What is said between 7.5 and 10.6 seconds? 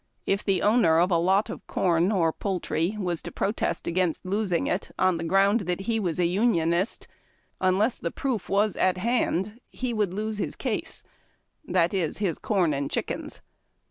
unless the proof was at hand, he would lose his